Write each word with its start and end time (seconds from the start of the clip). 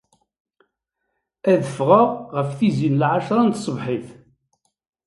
Ad 1.51 1.61
ffɣeɣ 1.75 2.09
ɣef 2.35 2.49
tizi 2.57 2.89
n 2.89 2.99
lɛecṛa 3.01 3.41
n 3.43 3.49
tṣebḥit. 3.55 4.07